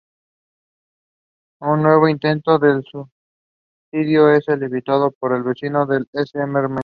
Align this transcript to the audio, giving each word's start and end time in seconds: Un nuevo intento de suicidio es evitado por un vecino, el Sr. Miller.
Un 1.59 1.83
nuevo 1.83 2.09
intento 2.09 2.57
de 2.57 2.81
suicidio 3.91 4.31
es 4.31 4.45
evitado 4.47 5.11
por 5.11 5.31
un 5.31 5.43
vecino, 5.43 5.85
el 5.93 6.07
Sr. 6.11 6.47
Miller. 6.47 6.79